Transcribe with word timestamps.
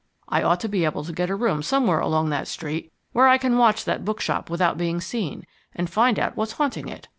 "I 0.27 0.41
ought 0.41 0.59
to 0.61 0.67
be 0.67 0.83
able 0.83 1.03
to 1.03 1.13
get 1.13 1.29
a 1.29 1.35
room 1.35 1.61
somewhere 1.61 1.99
along 1.99 2.29
that 2.31 2.47
street, 2.47 2.91
where 3.13 3.27
I 3.27 3.37
can 3.37 3.59
watch 3.59 3.85
that 3.85 4.03
bookshop 4.03 4.49
without 4.49 4.75
being 4.75 4.99
seen, 4.99 5.45
and 5.75 5.87
find 5.91 6.17
out 6.17 6.35
what's 6.35 6.53
haunting 6.53 6.87
it. 6.87 7.07